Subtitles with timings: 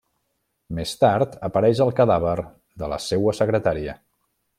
[0.77, 2.33] Més tard, apareix el cadàver
[2.85, 3.95] de la seua secretària.